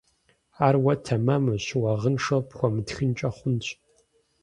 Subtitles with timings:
[0.65, 3.67] Ар уэ тэмэму, щыуагъэншэу пхуэмытхынкӀэ хъунщ.